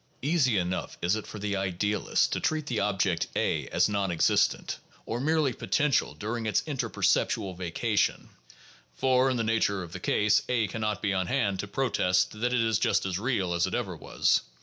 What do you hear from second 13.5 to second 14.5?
as it ever was.